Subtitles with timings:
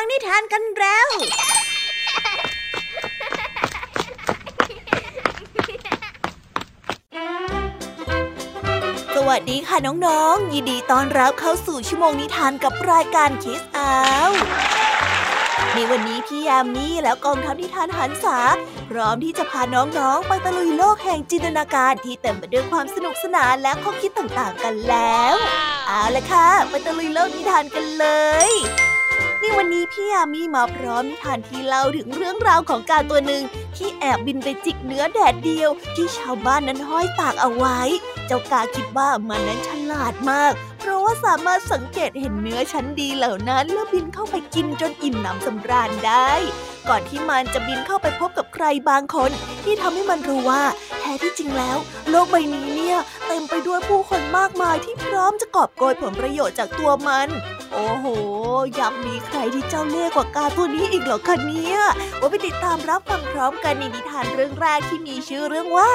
[0.00, 1.08] ฟังนิทานกันแล้ว
[9.14, 13.96] สวัสดีค่ะน้องๆ ยินดีต้อนรับเข้าสู่ชั่วโมงนิทานกับรายการคิสอา
[14.28, 14.30] ว
[15.74, 18.38] ในวันนี้พี่ยามีแล้วกองทัพนิทานหันษา
[18.90, 25.34] พร้อมที่จะพาน้องๆ ไปตะลุยโลกแห่งจินตนาการที่เต็มไปด้วยความสนุกสนานและข้อคิดต่างๆกันแล้ว
[25.88, 28.06] เอาละค่ะ ไปตะลุยโลกนิทานกันเล
[28.48, 28.52] ย
[29.42, 33.42] นี่วันนี้พี่ยามีมาพร้อมนิทานที่เล่าถึงเรื่องราวของการตัวหนึ่ง
[33.76, 37.80] ที่แอบบินไปจิกเนื้อแดดเดียว ที่ชาวบ้านนั้นห้อยตากเอาไว้
[38.26, 46.30] เจ้ากาคิดว่ามันนั้นฉลาดมาก เพราะว่าสามารถสังเกตเห็นเนื้อชั้นดีเหล่านั้นแล้วบินเข้าไปกินจนอิ่มหนำสำราญได้
[46.88, 49.30] ก่อนที่มันจะบินเข้าไปพบกับใครบางคน
[49.64, 50.62] ที่ทำให้มันรู้ว่า
[51.00, 51.76] แท้ที่จริงแล้ว
[52.10, 57.28] โลกใบนี้เนี่ยเต็มไปด้วยผู้คนมากมายที่พร้อมจะกอบโกยผลประโยชน์จากตัวมัน
[57.72, 58.06] โอ้โห
[58.80, 61.78] ยังมีใครที่เจ้าเล่ห์กว่ากาตัวนี้อีกเหรอคะเนี่ย
[62.20, 65.90] ว่าไปติดตามรับฟังพร้อมกันในนิทานเรื่องแรกที่มีชื่อเรื่องว่า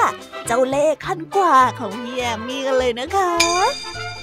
[0.46, 3.30] เจ้าเล่ห์ขั้นกว่าของพี่แอมมี่กันเลยนะคะ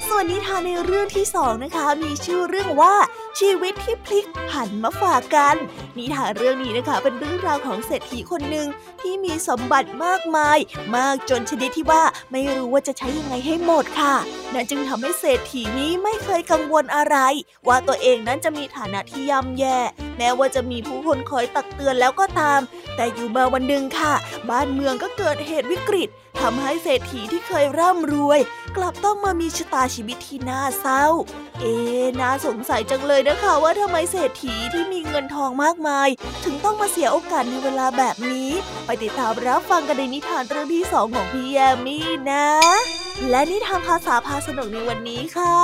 [0.08, 2.96] ส่วนนิทานในเรื่องที่สองนะคะ มีชื่อเรื่องว่า
[3.40, 5.56] ชีวิตที่พลิกผันมาฝากกัน
[5.98, 8.68] นิทานเรื่องนี้นะคะ เป็นเรื่องราวของเศรษฐีคนหนึ่ง
[9.02, 10.58] ที่มีสมบัติมากมาย
[10.96, 14.16] มากจนชนิดที่ว่าไม่รู้ว่าจะใช้ยังไงให้หมดค่ะ
[14.54, 17.18] นั่นจึงทำให้เศรษฐีนี้ไม่เคยกังวลอะไร
[17.68, 19.78] ว่าตัวเองนั้นจะมีฐานะที่ย่ำแย่
[20.18, 22.60] แม้ว่าจะมีผู้คนคอยตักเตือนแล้วก็ตาม
[22.96, 24.14] แต่อยู่มาวันหนึ่งค่ะ
[24.50, 26.10] บ้านเมืองก็เกิดเหตุวิกฤต
[26.40, 28.40] ทำให้เศรษฐีที่เคยร่ำรวย
[28.78, 31.06] กลับต้องมามีชะตาชีวิตที่น่าเศร้า
[31.60, 31.76] เอ๊
[32.20, 36.10] น่าสงสัยจังเลยนะคะว่าทำไมเศรษฐีที่มีเงินทองมากมาย
[36.44, 38.50] ถึงต้องมาเสียโอกาสในเวลาแบบนี้
[38.86, 42.48] ไปติดตามรับฟังกันในนิทานเรื่องที่สองของพี่แยมมี่นะ
[43.30, 45.56] และนิทานภาษาพาสนุกในวันนี้ค่ะ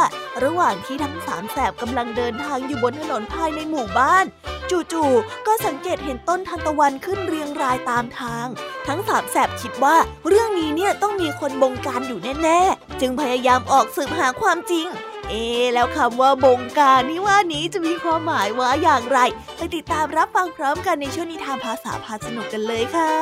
[0.44, 4.26] ระหว่างที่ทั้งสามแสบกำลังเดินทางอยู่บนถนนภายในหมู่บ้าน
[4.72, 8.48] จู่ๆก็สังเกตเห็นต้นทันตะวันขึ้นเรียงรายตามทาง
[8.88, 9.96] ทั้งสามแสบคิดว่า
[10.28, 14.88] เรื่องนี้เนี่ยต้องมีคนบงการอยู่แน่ๆ จึงพยายามออกสืบหาความจริง
[15.30, 15.44] เอ๊
[15.74, 19.20] แล้วคำว่าบงการนี่ว่านี้จะมีความหมายว่าอย่างไร
[19.58, 23.14] ไปติดตามรับฟังพร้อมกันในช่วงนิทานภาษาพาสนุกกันเลยค่ะ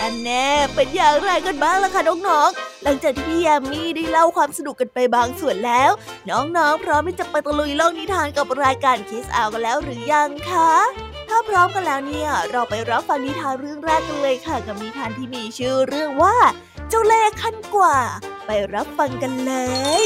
[0.00, 5.90] อันแน่เป็นอย่างไรกันบ้างล่ะคะน้องๆหลังจากที่พี่ยามีได้เล่าความสนุกกันไปบางส่วนแล้ว
[6.30, 10.72] น้องๆ พร้อมที่จะไปตะลุยโลกนิทานกับรายการคิสอากันแล้วหรือยังคะ
[11.28, 16.36] ถ้าพร้อมกันแล้วเนี่ย เราไปรับฟังนิทานเรื่องแรกกันเลยค่ะ กับนิทานที่มีชื่อเรื่องว่า
[16.88, 17.96] เจ้าเล่ห์ขั้นกว่า
[18.46, 19.52] ไปรับฟังกันเล
[20.02, 20.04] ย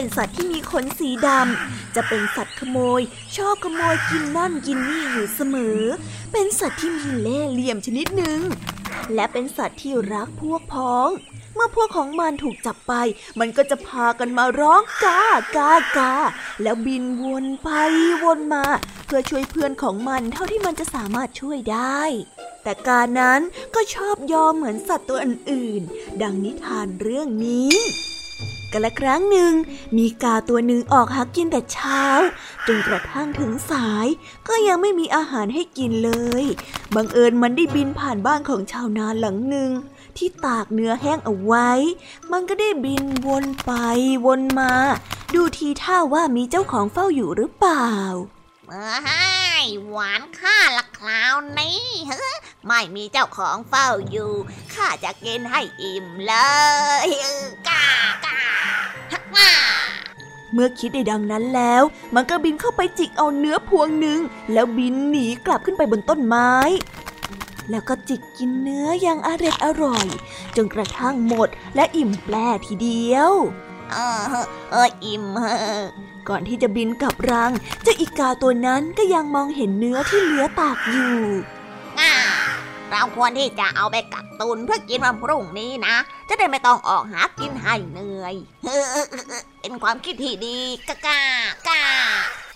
[0.00, 3.00] เป็นสัตว์ที่มีขนสีดำ จะเป็นสัตว์ขโมย
[3.36, 5.80] ชอบขโมยกินนั่นกินนี่อยู่เสมอ
[6.32, 8.40] เป็นสัตว์ที่มีเล่ห์เหลี่ยมชนิดหนึ่ง
[9.14, 11.08] และเป็นสัตว์ที่รักพวกพ้อง
[11.54, 12.92] เมื่อพวกของมันถูกจับไป
[13.40, 15.22] มันก็จะพากันมาร้องกา
[15.56, 16.14] กากา
[16.62, 17.68] แล้วบินวนไป
[18.22, 18.64] วนมา
[19.06, 22.02] เพื่อช่วยเพื่อนของมันเท่าที่มันจะสามารถช่วยได้
[22.62, 23.40] แต่การนั้น
[23.74, 27.70] ก็ชอบยอมเหมือนสัตว์ตัวอื่นๆ ดังนิทานเรื่องนี้
[28.72, 29.52] กันละครั้งหนึ่ง
[29.96, 32.02] มีกาตัวหนึ่งออกหากินแต่เช้า
[32.66, 34.06] จนกระทั่งถึงสาย
[34.48, 36.44] ก็ยังไม่มีอาหารให้กินเลย
[36.94, 39.70] บังเอิญมันได้บินผ่านบ้านของชาวนาหลังหนึ่ง
[40.16, 41.70] ที่ตากเนื้อแห้งเอาไว้
[42.32, 43.72] มันก็ได้บินวนไป
[44.26, 44.72] วนมา
[45.34, 47.90] ดูทีท่าว่ามีเจ้าของเฝ้าอยู่หรือเปล่า
[48.72, 48.90] เอ้
[49.64, 52.30] ยหวานข้าละคราวนี้เฮ้
[52.66, 54.32] ไม่มีเจ้าของเฝ้าอยู่
[54.74, 56.34] ข้าจะกินให้อิ่มเล
[57.06, 57.08] ย
[57.68, 57.86] กา
[58.24, 58.42] กา
[59.34, 59.52] ฮ่า
[60.52, 61.82] เมื่อคิดได้ดังนั้นแล้ว
[62.14, 64.20] มันก็บินเข้าไปจิกเอาเนื้อพวงหนึ่ง
[64.52, 66.52] แล้วบินหนีกลับขึ้นไปบนต้นไม้
[67.70, 70.06] แล้วก็จิกกินเนื้ออย่างอร็ดอร่อย
[70.56, 73.32] จนกระทั่งหมดและอิ่มแปรทีเดียว
[73.92, 74.20] เออ
[74.70, 75.24] เอออิ่ม
[76.28, 77.52] ก่อนที่จะบินกลับรัง
[77.82, 81.14] เจ้าอีกาตัวนั้นก็ยังมองเห็นเนื้อที่เหลือตากอยู่
[82.90, 85.94] เราควรที่จะเอาไปกักตุนเพื่อกินวันพรุ่งนี้นะ
[86.28, 88.34] จะได้ไม่ต้องออกหากินให้เหนื่อย
[89.60, 90.58] เป็นความคิดที่ดี
[90.88, 91.20] กากา
[91.68, 91.82] กา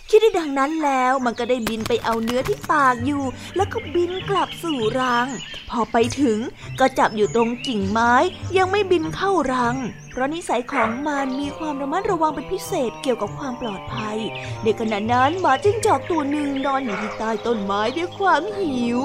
[0.09, 3.23] คิดได้ดังนั้นแล้วมันก็ได้บินไปเอาเนื้อที่ตากอยู่
[3.57, 5.29] แล้วก็บินกลับสู่รัง
[5.71, 6.39] พอไปถึง
[6.81, 8.15] ก็จับอยู่ตรงกิ่งไม้
[8.57, 9.77] ยังไม่บินเข้ารัง
[10.11, 14.19] เพราะนิสัยของมันมีความระมัดระวังเป็นพิเศษเกี่ยวกับความปลอดภัย
[14.63, 19.01] ในขณะนั้นหมาจิ้งจอกตัวหนึ่งนอนอยู่ที่ใต้ต้นไม้ด้วยความหิว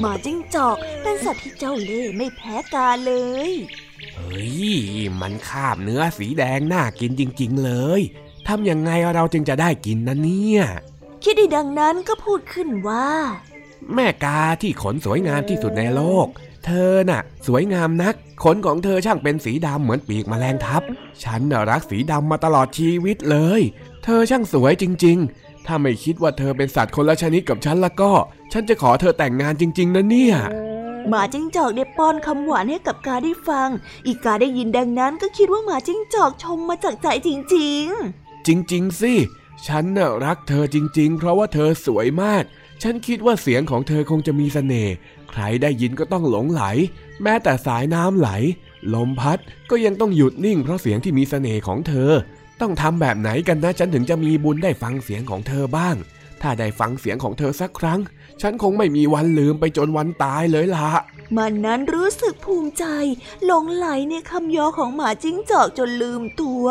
[0.00, 3.12] หมาจิ้งจอกเป็นสัตว์ที่เจ้าเล่ห์ไม่แพ้กาเล
[3.48, 3.50] ย
[4.16, 4.62] เฮ้ย
[5.20, 8.02] มันคาบเนื้อสีแดงน่ากินจริง ๆ เลย
[8.48, 10.62] ทำยังไงเราจึงจะได้กินนะเนี่ย
[11.24, 13.08] คิดได้ดังนั้นก็พูดขึ้นว่า
[13.94, 16.26] แม่กาที่ขนสวยงามที่สุดในโลก
[16.64, 20.82] เธอน่ะ สวยงามนัก ขนของเธอช่างเป็นสีดำเหมือนปีกแมลงทับ
[21.24, 23.60] ฉันน่ะรักสีดำมาตลอดชีวิตเลย
[24.04, 28.12] เธอช่างสวยจริง ๆ ถ้าไม่คิดว่าเธอเป็นสัตว์คนละชนิดกับฉันแล้วก็
[28.52, 30.36] ฉันจะขอเธอแต่งงานจริง ๆนะเนี่ย
[31.08, 33.68] หมาจิ้งจอกได้ป้อนคำหวานให้กับกาได้ฟัง
[34.06, 37.86] อีกาได้ยินดังนั้นก็คิดว่าหมาจิ้งจอกชมมาจากใจจริง
[38.46, 39.14] จริง ๆ สิ
[39.66, 42.44] ฉันน่ะรักเธอจริง ๆ เพราะว่าเธอสวยมาก
[42.82, 44.94] ฉันคิดว่าเสียงของเธอคงจะมีเสน่ห์
[45.30, 46.62] ใครได้ยินก็ต้องหลงไหล
[47.22, 48.30] แม้แต่สายน้ำไหล
[48.94, 49.38] ลมพัด
[49.70, 52.10] ก็ยังต้องหยุดนิ่งเพราะเสียงที่มีเสน่ห์ของเธอ
[52.60, 55.96] ต้องทำแบบไหนกันนะฉันถึงจะมีบุญได้ฟังเสียงของเธอบ้าง
[56.42, 58.00] ถ้าได้ฟังเสียงของเธอสักครั้ง
[58.40, 62.84] ฉันคงไม่มีวันลืมไปจนวันตายเลยล่ะๆมันนั้นรู้สึกภูมิใจ
[63.44, 66.66] หลงไหลในคำยอของหมาจิ้งจอกจนลืมตัว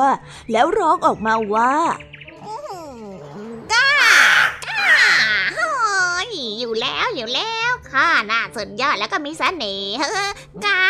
[0.52, 1.74] แล้วร้องออกมาว่า
[3.74, 3.90] ก้า
[4.68, 4.86] ก้า
[5.58, 5.72] โอ้
[6.28, 6.30] ย
[6.60, 10.32] อยู่แล้วอยู่แล้วข้าน่าสุดยอดแล้วก็มีเสน่ห์เฮ้อ
[10.66, 10.84] ก้า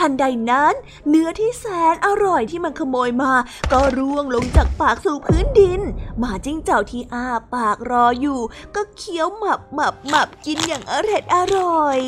[0.00, 0.74] ทันใดนั้น
[1.08, 1.64] เนื้อที่แส
[1.94, 3.32] นอร่อยที่มันขโมยมา
[3.72, 5.80] ก็ร่วงลงจากปากสู่พื้นดิน
[6.18, 8.40] หมาจิ้งจอกที่อ้าปากรออยู่
[8.74, 11.98] ก็เคี้ยวหมับหมับหมับกินอย่างอร็ดอร่อย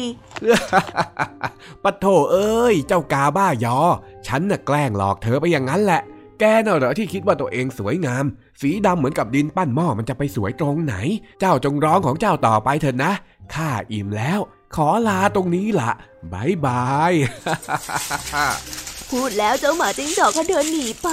[1.83, 3.79] ปะโถเอ้ย เจ้ากาบ้ายอ
[4.27, 6.01] ฉันน่ะแกล้งหลอกเธอไปอย่างนั้นแหละ
[6.41, 8.25] แกน่ะเหรอที่คิดว่าตัวเองสวยงาม
[8.61, 10.95] สีดำเหมือนกับดินปั้นหม้อมันจะไปสวยตรงไหน
[11.41, 13.13] เจ้าจงร้องของเจ้าต่อไปเถอะนะ
[13.55, 14.41] ข้าอิ่มแล้ว
[14.77, 15.93] ขอลาตรงนี้ละ
[16.33, 17.13] bye bye
[19.11, 21.11] พูดแล้วเจ้าหมาจิ้งจอกก็เดินหนีไป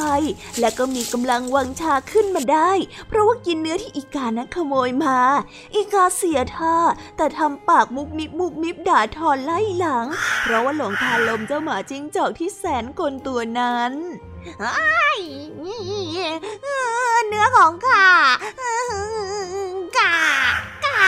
[0.59, 2.71] และก็มีกำลังวังชาขึ้นมาได้
[3.07, 5.19] เพราะว่ากินเนื้อที่อีกานั้นขโมยมา
[5.75, 6.77] อีกาเสียท่า
[7.17, 10.07] แต่ทำปากมุบมิบมุบมิบด่าทอไล่หลัง
[10.43, 13.93] เพราะว่าหลงคารมเจ้าหมาจิ้งจอกที่แสนกลตัวนั้น
[14.59, 15.11] ไอ้
[17.27, 18.05] เนื้อของข้า
[19.97, 20.13] ก้า
[20.85, 21.03] ก้า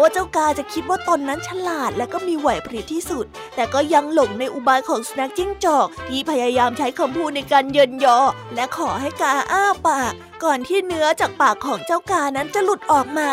[0.00, 3.26] ว่าเจ้ากาจะคิดว่าตนนั้นฉลาดและก็มีไหวพริบที่สุด
[3.56, 8.18] แต่ก็ยังหลงในอุบายของสุนัขจิ้งจอก ที่พยายามใช้คำพูดในการเยินยอ
[8.54, 10.12] และขอให้กาอ้าปาก
[10.44, 13.30] ก่อนที่เนื้อจากปากของเจ้ากานั้นจะหลุดออกมา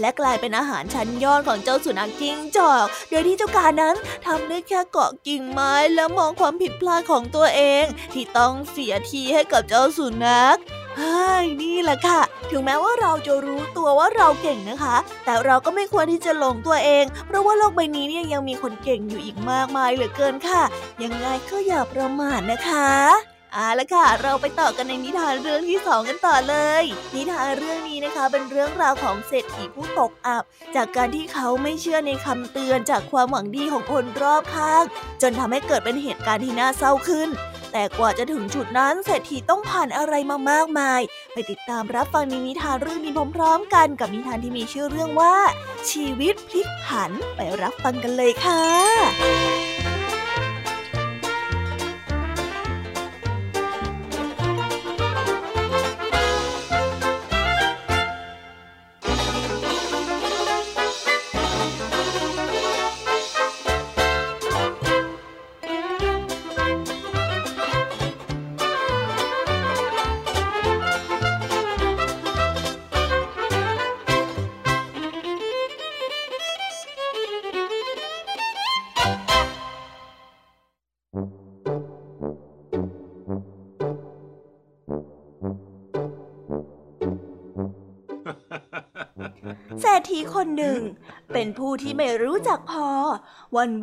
[0.00, 3.96] และกลายเป็นอาหารชั้นยอดของเจ้าสุนัขจิ้งจอก โดยที่เจ้ากานั้น
[4.26, 10.58] ทำได้แค่เกาะกิ่งไม้และมองความผิดพลาดของตัวเอง ที่ต้องเสียทีให้กับเจ้าสุนัข
[11.00, 12.20] ฮ้ยนี่แหละค่ะ
[12.50, 20.62] ถึงแม้ว่าเราจะรู้ตัวว่าเราเก่งนะคะ แต่เราก็ไม่ควรที่จะหลงตัวเอง เพราะว่าโลกใบนี้เนี่ยยังมีคนเก่งอยู่อีกมากมายเหลือเกินค่ะ
[21.02, 22.88] ยังไงก็อย่าประมาทนะคะ
[23.54, 26.84] เอาละค่ะ เราไปต่อกันในนิทานเรื่องที่สองกันต่อเลย
[27.14, 30.44] นิทานเรื่องนี้นะคะเป็นเรื่องราวของเศรษฐีผู้ตกอับ
[30.76, 34.84] จากการที่เขาไม่เชื่อในคำเตือนจากความหวังดีของคนรอบข้าง
[35.22, 37.28] จนทำให้เกิดเป็นเหตุการณ์ที่น่าเศร้าขึ้น
[37.78, 41.00] แต่กว่าจะถึงจุดนั้นเศรษฐีต้องผ่านอะไรมามากมาย
[41.32, 45.34] ไปติดตามรับฟังในนิทานเรื่องนี้พร้อมๆกันกับนิทานที่มีชื่อเรื่องว่า
[45.90, 49.75] ชีวิตพลิกผันไปรับฟังกันเลยค่ะ
[90.34, 90.80] คนหนึ่ง
[91.32, 92.88] เป็นผู้ที่ไม่รู้จักพอ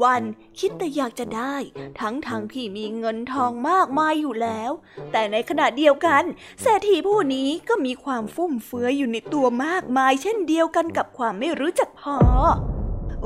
[0.04, 1.56] วันๆคิดแต่อยากจะได้
[2.00, 4.72] ทั้งๆทที่มีเงินทองมากมายอยู่แล้ว
[5.12, 6.24] แต่ในขณะเดียวกัน
[6.62, 12.18] เศรษฐีผู้นี้ก็มีความฟุ่มเฟือยอยู่ในตัวมากมาย เช่นเดียวกันกับความไม่รู้จักพอ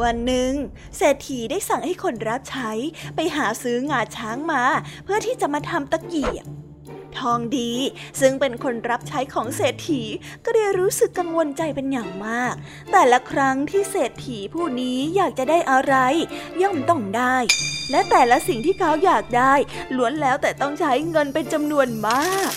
[0.01, 0.51] วันหนึ่ง
[0.97, 2.71] เศรษฐีได้สั่งให้คนรับใช้
[3.15, 4.63] ไปหาซื้องาช้างมา
[5.03, 6.45] เพื่อที่จะมาทำตะเกียบ
[7.19, 7.71] ทองดี
[8.21, 10.01] ซึ่งเป็นคนรับใช้ของเศรษฐี
[10.45, 12.53] ก็ได้รู้สึกกังวลใจเป็นอย่างมาก
[12.91, 15.95] แต่ละครั้งที่เศรษฐีผู้นี้อยากจะได้อะไร
[16.62, 17.36] ย่อมต้องได้
[17.91, 19.53] และแต่ละสิ่งที่เขาอยากได้
[19.95, 22.51] ล้วนแล้วแต่ต้องใช้เงินเป็นจำนวนมาก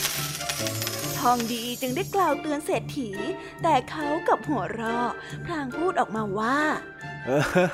[1.19, 3.11] ทองดีจึงได้กล่าวเตือนเศรษฐี
[3.63, 5.11] แต่เขากับหัวเราะ
[5.45, 6.59] พลางพูดออกมาว่า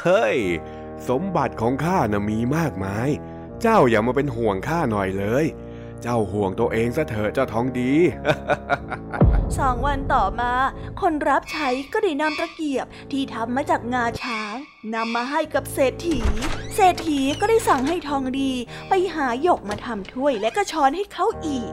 [0.02, 0.38] เฮ้ย
[1.08, 3.08] สมบัติของข้านะมีมากมาย
[3.62, 5.46] เจ้าอย่ามาเป็นห่วงข้าหน่อยเลย
[6.08, 7.92] เจ้าห่วงตัวเองซะเถอะเจ้าทองดี
[9.58, 10.52] สองวันต่อมา
[11.00, 14.54] คนรับใช้ก็ได้นำตะเกียบที่ทำมาจากงาช้าง
[14.94, 16.18] นำมาให้กับเศรษฐี
[16.74, 18.52] เศรษฐีก็ได้สั่งให้ทองดี
[18.88, 21.70] ไปหาหยกมาทำถ้วยและก็ช้อนให้เขาอีก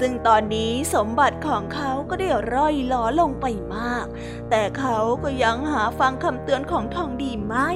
[0.00, 4.06] ซึ่งตอนนี้สมบัติของเขาก็ได้ร่อยหลอลงไปมาก
[4.50, 7.70] แต่เขาก็ยังหาฟังคำเตือนของทองดีไม่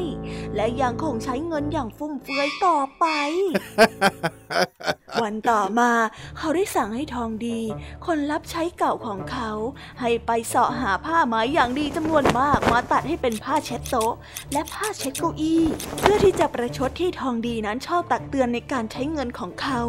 [0.57, 3.05] และยังคงใช้เงินอย่างฟุ่มเฟือยต่อไป
[5.23, 5.91] วันต่อมา
[6.39, 7.61] เขาได้สั่งให้ทองดี
[8.07, 9.51] คนรับใช้เก่าของเขา
[10.01, 14.15] ให้ไปเสาะหาผ้าไหมอย่างดีจำนวนมากมาตัดให้เป็นผ้าเช็ดโต๊ะ
[14.53, 15.63] และผ้าเช็ดเก้าอี้
[16.01, 19.83] เพื่อที่จะประชดที่ทองดีนั้นชอบตักเตือนในการใช้เงินของเขา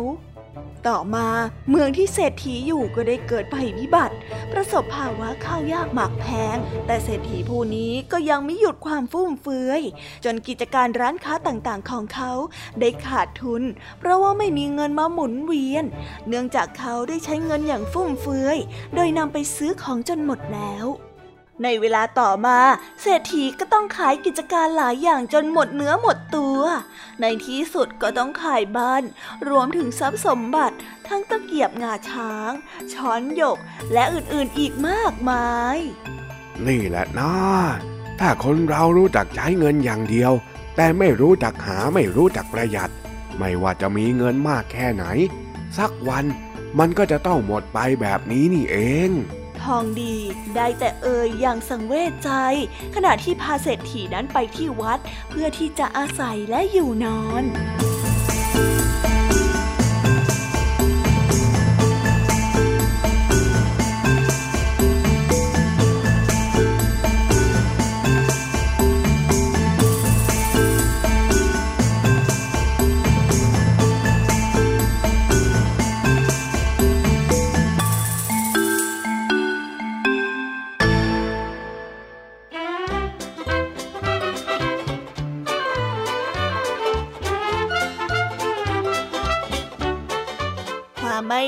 [0.88, 1.28] ต่อมา
[1.70, 4.16] เมืองที่เศรษฐีอยู่ก็ได้เกิดภัยพิบัติ
[4.52, 9.82] ประสบภาวะข้าวยากหมากแพง แต่เศรษฐีผู้นี้ก็ยังไม่หยุดความฟุ่มเฟือย
[10.26, 12.32] จนกิจการร้านค้าต่างๆของเขา
[12.80, 13.64] ได้ขาดทุน
[14.00, 15.86] เพราะว่าไม่มีเงินมาหมุนเวียน
[16.28, 18.58] เนื่องจากเขาได้ใช้เงินอย่างฟุ่มเฟือย
[18.96, 20.88] โดยนำไปซื้อของจนหมดแล้ว
[21.64, 22.60] ในเวลาต่อมา
[23.02, 26.62] เศรษฐีก็ต้องขายกิจการหลายอย่างจนหมดเนื้อหมดตัว
[27.22, 29.04] ในที่สุดก็ต้องขายบ้าน
[29.50, 32.52] รวมถึงทรัพย์สมบัติ ทั้งตะเกียบงาช้าง
[32.94, 33.58] ช้อนหยก
[33.94, 35.78] และอื่นๆอีกมากมาย
[36.68, 37.34] นี่แหละนะ
[38.20, 40.32] ถ้าคนเรารู้จักใช้เงินอย่างเดียว
[40.76, 42.92] แต่ไม่รู้จักหาไม่รู้จักประหยัด
[43.38, 45.06] ไม่ว่าจะมีเงินมากแค่ไหน
[45.78, 46.26] สักวัน
[46.80, 49.10] มันก็จะต้องหมดไปแบบนี้นี่เอง
[49.66, 50.16] ทองดี
[50.56, 52.32] ได้แต่เอ่ยอย่างสังเวชใจ
[52.96, 55.00] ขณะที่พาเศรษฐีนั้นไปที่วัด
[55.30, 57.44] เพื่อที่จะอาศัยและอยู่นอน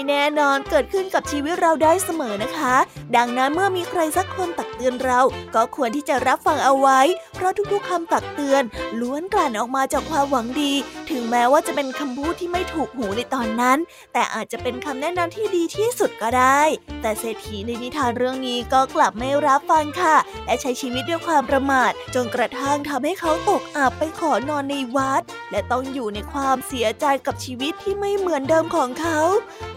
[0.10, 2.76] ね น่นอนเกิดขึ้นกับชีวิตเราได้เสมอนะคะ
[3.16, 5.20] ดังนั้นเมื่อมีใครสักคนตักเตือนเรา
[5.56, 7.00] ก็ควรที่จะรับฟังเอาไว้
[7.36, 8.64] เพราะทุกๆคำตักเตือน
[9.02, 10.74] ล้วนกลั่นออกมาจากความหวังดี
[11.12, 13.78] ถึงแม้ว่าจะเป็นคำพูดที่ไม่ถูกหูในตอนนั้น
[14.14, 16.62] แต่อาจจะเป็นคำแนะนำที่ดีที่สุดก็ได้
[17.02, 25.22] แต่เศรษฐีในนิทานเรื่องนี้ก็กลับไม่รับฟังค่ะ และใช้ชีวิตด้วยความประมาท จนกระทั่งทำให้เขาตกอับไปขอนอนในวัด
[25.52, 29.20] และต้องอยู่ในความเสียใจกับชีวิตที่ไม่เหมือนเดิมของเขา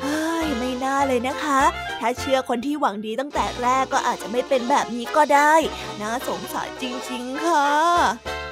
[0.02, 1.60] เฮ้ยไม่น่าเลยนะคะ
[2.00, 5.54] ถ้าเชื่อคนที่หวังดีตั้งแต่แรกก็อาจจะไม่เป็นแบบนี้ก็ได้
[6.00, 7.66] น่าสงสารจริง ๆ ค่ะ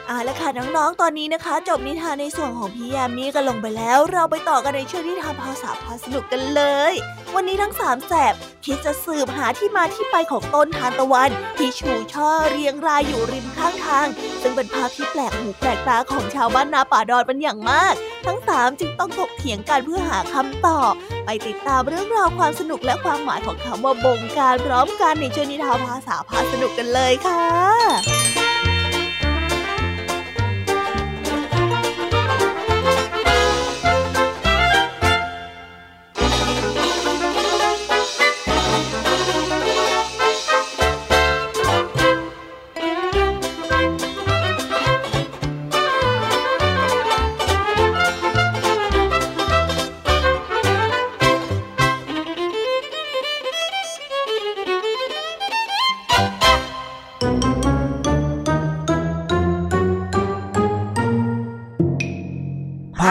[0.06, 6.92] เอาละค่ะน้องๆ ตอนนี้นะคะ จบนิทานในส่วนของพี่ยามีกันลงไปแล้ว เราไปต่อกันในช่วงนิทานภาษาพาสนุกกันเลย
[7.35, 14.06] วันนี้ทั้งสามแสบคิดจะสืบหาที่มาที่ไปของต้นทานตะวัน ที่ชูช่อเรียงรายอยู่ริมข้างทาง
[14.42, 17.94] ซึ่งเป็นภาพที่แปลกหูแปลกตาของชาวบ้านนาป่าดอนเป็นอย่างมาก
[18.26, 20.92] ทั้งสามจึงต้องถกเถียงกันเพื่อหาคำตอบ
[21.30, 28.39] ไปติดตามเรื่องราวความสนุกและความหมายของคำว่าบงการพร้อมกันในช่วงนิทานภาษาพาสนุกกันเลยค่ะ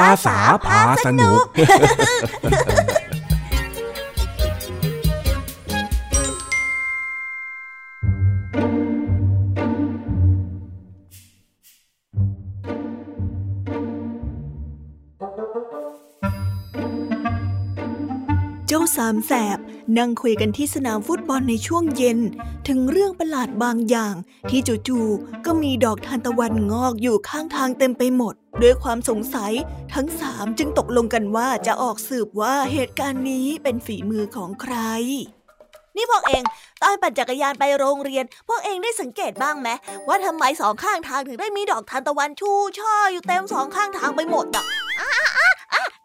[0.09, 1.39] ภาษาพาสนุก
[18.67, 19.59] เจ้าสามแสบ
[19.98, 22.19] นั่งคุยกันที่สนามฟุตบอลในช่วงเย็น
[22.67, 24.15] ถึงเรื่องประหลาดบางอย่าง
[24.50, 29.53] ที่จู่ๆก็มีดอกทานตะวันงอกอยู่ข้างทางเต็มไปหมด ด้วยความสงสัย
[29.93, 34.75] ทั้งสามจึงตกลงกันว่าจะออกสืบว่าเหตุการณ์นี้เป็นฝีมือของใคร
[35.96, 36.43] นี่พวกเอง
[36.81, 39.69] ตอนปั่นจักรยานไปโรงเรียน พวกเองได้สังเกตบ้างไหม
[40.08, 44.65] ว่าทำไมสองข้างทางถึงได้มีดอกทานตะวันชูช่ออยู่เต็มสองข้างทางไปหมดอะ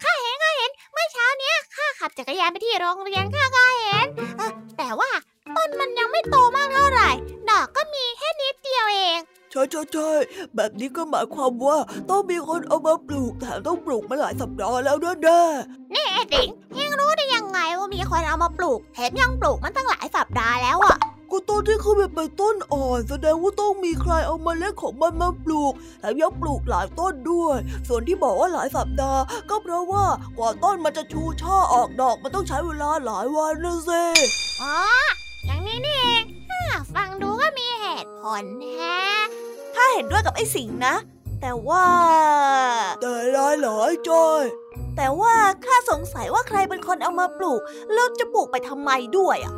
[0.02, 1.56] ข้าเห็นข้าเห็นเมื่อเช้าเนี้ย
[2.04, 4.06] ข้าขับจักรยานไปที่โรงเรียนข้าก็เห็น
[4.78, 5.10] แต่ว่า
[5.56, 7.10] ต้นมันยังไม่โตมากเท่าไหร่
[7.50, 9.20] ดอกก็มีแค่นิดเดียวเอง
[9.50, 10.10] ใช่ใช่ใช่
[10.54, 11.78] แบบนี้ก็หมายความว่า
[12.10, 15.42] ต้องมีคนเอามาปลูกแถมต้องปลูกมาหลายสัปดาห์แล้วนะเด้
[15.94, 20.96] นี่ไอ้ติ๋งยังรู้ได้ยังไงว่ามีคนเอามาปลูกแถมยังปลูกมันตั้งหลายสัปดาห์แล้วอะ
[21.34, 27.56] ก็ต้นที่เขาเป็นใบต้นอ่อน แสดงว่าต้องมีใครเอามาเล็ดของมันมาปลูกแถมยังปลูกหลายต้นด้วย
[27.88, 30.04] ส่วนที่บอกว่าหลายสัปดาห์ ก็เพราะว่า
[30.38, 33.90] กว่าต้นมันจะชูช่อออกดอกมันต้องใช้เวลาหลายวันนะเซ
[34.62, 34.76] อ๋อ
[35.46, 36.24] อย่างนี้นี่เอง
[36.94, 38.44] ฟังดูก็มีเหตุผล
[38.76, 39.00] แฮะ
[39.74, 40.94] ถ้าเห็นด้วยกับไอ้สิงนะ
[41.40, 41.86] แต่ว่า
[43.02, 44.42] แต่ลายหลายจอย
[44.96, 47.60] แต่ว่าข้าสงสัยว่าใครเป็นคนเอามาปลูก
[47.92, 49.54] แล้วจะปลูกไปทำไมด้วยอะ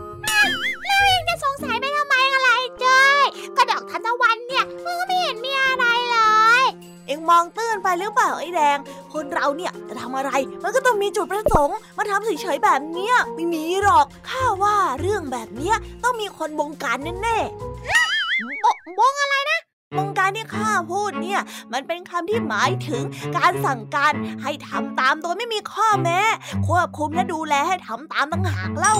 [0.86, 2.50] แล้วเองจะสงสัยไปทำไมอะไร
[2.84, 3.24] จ้อย
[3.56, 6.18] กระดอกทานตะวันเนี่ยมันก็ไม่เห็นมีอะไรเล
[6.62, 6.64] ย
[7.06, 8.78] เอ็งมองตื้นไปหรือเปล่าไอ้แดง
[9.12, 10.30] คนเราเนี่ยจะทำอะไร
[10.62, 19.60] มันก็ต้องมีจุดประสงค์มาทำเฉยๆแบบเนี้ยไม่มีหรอกข้าว่าเรื่องแบบเนี้ยต้องมีคนบงการแน่ๆบงอะไรนะ
[19.96, 21.40] บงการที่ข้าพูดเนี่ย
[21.72, 23.02] มันเป็นคำที่หมายถึง
[23.36, 24.12] การสั่งการ
[24.42, 26.20] ให้ทำตามโดยไม่มีข้อแม้
[26.68, 28.96] ควบคุมและดูแลให้ทำตามตั้งหากเล่า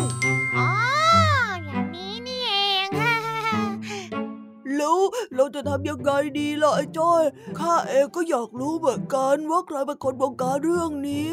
[0.59, 0.69] อ๋อ
[4.87, 5.01] แล้ว
[5.37, 7.23] เราจะทำยังไงดีล่ะไอ้จ้อย
[7.59, 11.31] ข้าเองก็อยากรู้เหมือนกันว่าใครเป็นคนบงการเรื่องนี้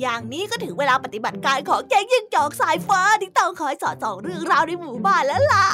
[0.00, 5.66] อย่างนี้ก็ถึงเวลาปฏิบัติการของแก๊งยิงจอกสายฟ้าที่ต้องคอยสอดส่องเรื่องราวในหมู่บ้านแล้วล่ะ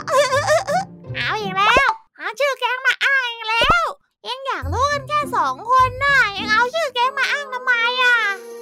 [1.17, 1.89] เอาอีกแล้ว
[2.19, 3.80] หาชื่อแก๊งมาอ้างแล้ว
[4.29, 7.73] ยังอยากรู้กันแค่สองคนน่ะยังเอาชื่อแก๊งมาอ้างทำไม
[8.03, 8.17] อะ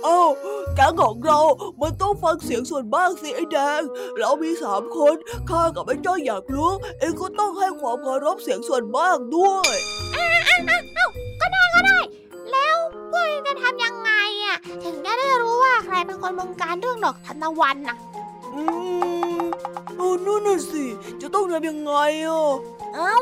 [0.05, 0.21] เอ้า
[0.75, 1.39] แก๊งของเรา
[1.81, 3.83] มันต้องฟังเสียงส่วนบ้างสิไอ้แดง
[4.19, 5.17] เรามีสามคน
[5.51, 9.75] ข้ากับไอ้จ้อยอยากรู้ เองก็ต้องให้ความเคารพเสียงส่วนบ้างด้วย
[10.15, 10.61] อ้าวอ้าว
[10.97, 11.11] อ้าว
[11.41, 11.99] ก็ได้ก็ได้
[12.53, 12.77] แล้ว
[13.11, 14.11] พวกเองจะทำยังไง
[14.45, 17.97] อะ ถึงจะได้รู้ว่าใครเป็นคนบงการเรื่องดอกทานตะวันน่ะ
[18.55, 18.63] อื
[19.41, 19.45] ม
[19.97, 20.85] เออนั่นน่ะสิ
[21.21, 21.93] จะต้องทำยังไง
[22.27, 22.49] อะ
[22.95, 23.17] เอ้า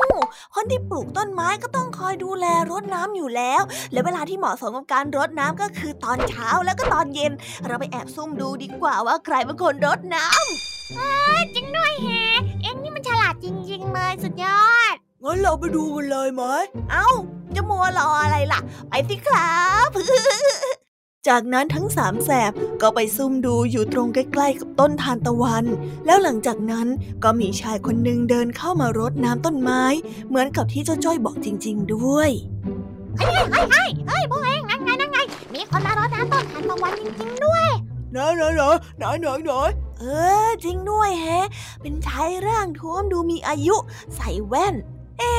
[0.55, 7.33] คนที่ปลูกต้นไม้ก็ต้องคอยดูแลรดน้ำอยู่แล้ว และเวลาที่เหมาะสมกับการรดน้ำก็คือตอนเช้าแล้วก็ตอนเย็น
[7.67, 11.01] เราไปแอบซุ่มดูดีกว่าว่าใครเป็นคนรดน้ำเอ
[11.37, 16.43] อจริงด้วยแฮะ เอ็งนี่มันฉลาดจริง ๆ เลยสุดยอด งั้นเราไปดูกันเลยไหม
[16.91, 17.09] เอ้า
[17.57, 19.91] จะมัวรออะไรล่ะ ไปสิครับ
[21.29, 25.65] จากนั้นทั้งสามแสบก็ไปซุ่มดูอยู่ตรงใกล้ๆกับต้นทานตะวัน
[26.07, 26.87] แล้วหลังจากนั้น
[27.25, 29.83] ก็มีชายคนหนึ่งเดินเข้ามารดน้ำต้นไม้
[30.29, 32.31] เหมือนกับที่เจ้าจ้อยบอกจริง ๆ ด้วย
[33.19, 35.19] เฮ้ยเฮ้ยเฮ้ยเฮ้ยพวกเองนั่นไงนั่นไง
[35.55, 37.67] มีคนมารดน้ำต้นทานตะวันจริงๆด้วย
[38.13, 38.63] ไหนไหนไหน
[38.99, 39.53] ไหนไหนไหน
[40.01, 40.05] เอ
[40.47, 41.47] อ จริงด้วยแฮะ
[41.83, 43.77] เป็นชายร่างท้วมดูมีอายุ
[44.17, 44.75] ใส่แว่น
[45.19, 45.35] เอ๊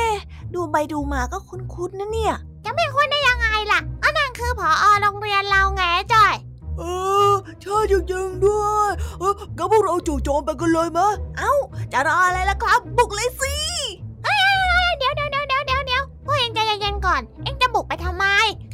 [0.54, 4.69] ดูไปดูมาก็คุ้นๆนะเนี่ย จะไม่คุ้นได้ยังไงล่ะก็นั่น คือผอ
[5.02, 6.36] โรงเรียนเราไงจ้อย
[6.78, 6.84] เอ
[7.32, 11.54] อใช่จริงๆด้วยเอองั้นพวกเราจู่โจมไปกันเลยมะเอ้า
[11.93, 13.56] จะรออะไรล่ะครับ บุกเลยสิ
[14.26, 14.38] เฮ้
[14.88, 18.26] ยเดี๋ยวเดี๋ยวเดี๋ยวเดี๋ยวเดี๋ยวเดี๋ยวพวกเองใจเย็นๆก่อน เองจะบุกไปทำไม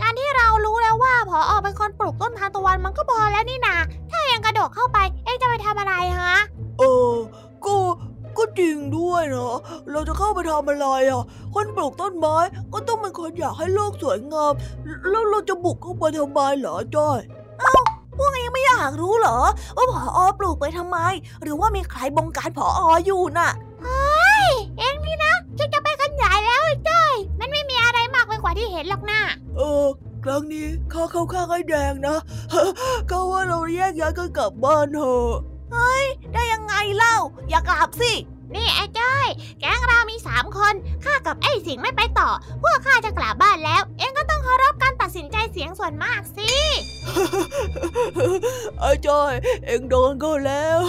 [0.01, 3.75] การที่เรารู้แล้วว่าผอเป็นคนปลูกต้นทานตะวันมันก็พอแล้วนี่นา
[4.11, 6.35] ถ้าเองกระโดดเข้าไป เองจะไปทำอะไรฮะ
[6.79, 7.13] เออ
[7.65, 7.75] ก็
[8.37, 9.55] ก็จริงด้วยนะ
[9.91, 12.37] เราจะเข้าไปทำอะไรอะ คนปลูกต้นไม้
[12.73, 14.53] ก็ต้องเป็นคนอยากให้โลกสวยงาม
[15.09, 17.19] แล้วเราจะบุกเข้าไปทำไมเหรอจ้อย
[17.59, 17.75] เอ้า
[18.17, 19.37] พวกเองไม่อยากรู้เหรอ
[19.75, 20.97] ว่าผออปลูกไปทำไม
[21.41, 23.49] หรือว่ามีใครบงการผอออยู่น่ะ
[23.83, 29.21] เฮ้ยเองนี่นะฉันจะไปกันใหญ่แล้วจ้อยมันไม่มีอะไรมากไปกว่าที่เห็นหรอกนะ
[29.57, 29.85] เออ
[30.23, 32.17] ครั้งนี้ข้าเข้าข้างไอ้แดงนะ
[33.09, 35.31] ก็ว่าเราแยกย้ายกันกลับบ้านเถอะ
[35.73, 37.15] เฮ้ย ได้ยังไงเล่า
[37.49, 38.13] อย่ากลับสิ
[38.55, 39.27] นี่ไอ้จ้อย
[39.59, 40.73] แก๊งเรามีสามคน
[41.05, 42.29] ข้ากับไอ้สิงไม่ไปต่อ
[42.61, 46.51] พวกข้าจะกลับบ้านแล้ว เองก็ต้องเคารพการตัดสินใจเสียงส่วนมากสิ
[48.79, 49.33] ไอ้จ้อย
[49.65, 50.79] เองโดนก็แล้ว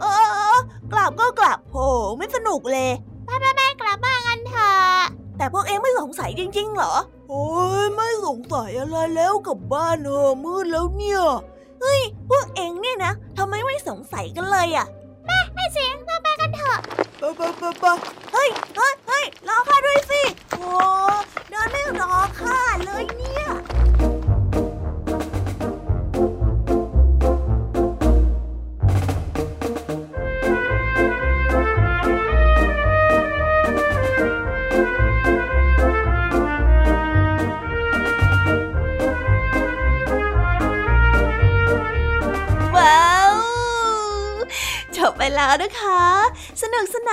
[0.00, 0.06] เอ
[0.54, 0.56] อ
[0.92, 1.76] กลับก็กลับโห
[2.16, 2.90] ไม่สนุกเลย
[3.24, 6.94] ไปไปไปกลับบ้านกันเถอะแต่พวกเองไม่สงสัยจริงๆเหรอ
[7.28, 7.44] โอ้
[7.82, 11.22] ยไม่สงสัยอะไรแล้วกับบ้านเออมืดแล้วเนี่ย
[11.80, 14.86] เฮ้ย พวกเองเนี่ยนะทำไมไม่สงสัยกันเลยอะ
[15.26, 16.78] แม่ไอ้เสียงเราไปกันเถอะ
[17.18, 17.84] ไปไปไปไป
[18.32, 20.64] เฮ้ยเฮ้ยเฮ้ยรอข้าด้วยสิ โอ้
[21.50, 23.44] เดินไม่รอข้าเลยเนี่ย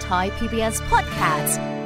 [0.00, 1.83] Thai PBS Podcast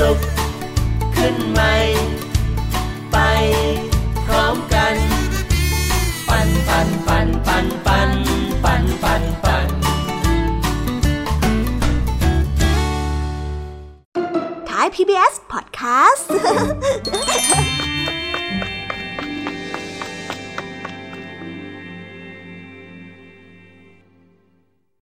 [0.00, 0.18] ลุก
[1.16, 1.74] ขึ้นใหม่
[3.12, 3.16] ไป
[4.24, 4.94] พร้อมกัน
[6.28, 8.10] ปันปันปันปันปัน
[8.64, 9.68] ปันปันปัน
[14.68, 16.26] ท้าย PBS Podcast